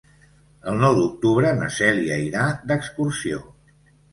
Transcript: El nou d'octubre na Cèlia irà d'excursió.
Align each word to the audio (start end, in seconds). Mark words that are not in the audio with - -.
El 0.71 0.79
nou 0.83 0.95
d'octubre 0.99 1.51
na 1.59 1.69
Cèlia 1.75 2.17
irà 2.25 2.49
d'excursió. 2.73 3.43